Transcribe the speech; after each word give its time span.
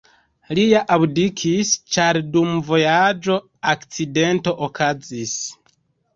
Lia 0.59 0.79
abdikis, 0.95 1.73
ĉar 1.97 2.19
dum 2.37 2.57
vojaĝo 2.71 3.37
akcidento 3.75 4.57
okazis. 4.71 5.39